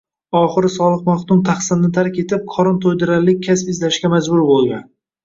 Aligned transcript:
Oxiri 0.37 0.69
Solih 0.75 1.01
maxdum 1.09 1.43
tahsilni 1.49 1.89
tark 1.97 2.17
etib, 2.23 2.47
qorin 2.55 2.79
to’ydirarlik 2.87 3.45
kasb 3.49 3.71
izlashga 3.75 4.13
majbur 4.15 4.43
bo’lgan. 4.49 4.83